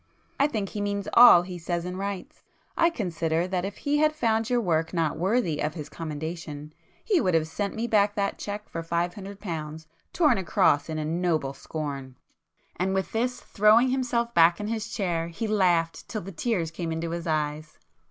[0.39, 2.41] I think he means all he says and writes.
[2.75, 6.73] I consider that if he had found your work not worthy of his commendation,
[7.05, 10.97] he would have sent me back that cheque for five hundred pounds, torn across in
[10.97, 12.15] a noble scorn!"
[12.77, 16.91] And with this, throwing himself back in his chair, he laughed till the tears came
[16.91, 17.77] into his eyes.